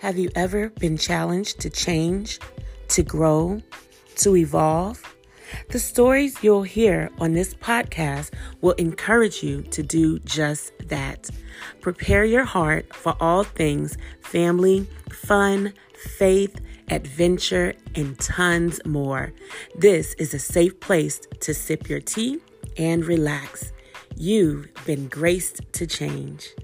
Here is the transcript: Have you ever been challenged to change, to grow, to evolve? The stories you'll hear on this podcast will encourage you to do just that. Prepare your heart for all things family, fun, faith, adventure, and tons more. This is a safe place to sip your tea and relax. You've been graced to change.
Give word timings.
Have 0.00 0.16
you 0.16 0.30
ever 0.34 0.70
been 0.70 0.96
challenged 0.96 1.60
to 1.60 1.68
change, 1.68 2.38
to 2.88 3.02
grow, 3.02 3.60
to 4.16 4.34
evolve? 4.34 5.02
The 5.68 5.78
stories 5.78 6.42
you'll 6.42 6.62
hear 6.62 7.10
on 7.18 7.34
this 7.34 7.52
podcast 7.52 8.30
will 8.62 8.72
encourage 8.72 9.42
you 9.42 9.60
to 9.60 9.82
do 9.82 10.18
just 10.20 10.72
that. 10.88 11.28
Prepare 11.82 12.24
your 12.24 12.44
heart 12.44 12.96
for 12.96 13.14
all 13.20 13.44
things 13.44 13.98
family, 14.22 14.88
fun, 15.10 15.74
faith, 16.16 16.58
adventure, 16.88 17.74
and 17.94 18.18
tons 18.18 18.80
more. 18.86 19.34
This 19.74 20.14
is 20.14 20.32
a 20.32 20.38
safe 20.38 20.80
place 20.80 21.20
to 21.40 21.52
sip 21.52 21.90
your 21.90 22.00
tea 22.00 22.38
and 22.78 23.04
relax. 23.04 23.70
You've 24.16 24.72
been 24.86 25.08
graced 25.08 25.60
to 25.74 25.86
change. 25.86 26.54